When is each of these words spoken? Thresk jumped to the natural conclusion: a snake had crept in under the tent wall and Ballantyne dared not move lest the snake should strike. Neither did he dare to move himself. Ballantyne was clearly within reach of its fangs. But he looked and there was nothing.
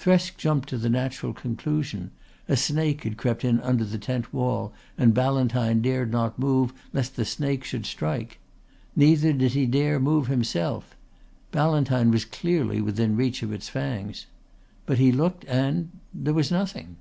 Thresk 0.00 0.38
jumped 0.38 0.70
to 0.70 0.78
the 0.78 0.88
natural 0.88 1.34
conclusion: 1.34 2.10
a 2.48 2.56
snake 2.56 3.02
had 3.04 3.18
crept 3.18 3.44
in 3.44 3.60
under 3.60 3.84
the 3.84 3.98
tent 3.98 4.32
wall 4.32 4.72
and 4.96 5.12
Ballantyne 5.12 5.82
dared 5.82 6.10
not 6.10 6.38
move 6.38 6.72
lest 6.94 7.16
the 7.16 7.24
snake 7.26 7.64
should 7.64 7.84
strike. 7.84 8.38
Neither 8.96 9.34
did 9.34 9.52
he 9.52 9.66
dare 9.66 9.98
to 9.98 10.02
move 10.02 10.28
himself. 10.28 10.96
Ballantyne 11.52 12.10
was 12.10 12.24
clearly 12.24 12.80
within 12.80 13.14
reach 13.14 13.42
of 13.42 13.52
its 13.52 13.68
fangs. 13.68 14.24
But 14.86 14.96
he 14.96 15.12
looked 15.12 15.44
and 15.48 15.90
there 16.14 16.32
was 16.32 16.50
nothing. 16.50 16.96